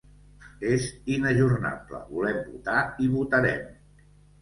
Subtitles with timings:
[0.69, 3.73] És inajornable: volem votar i votarem.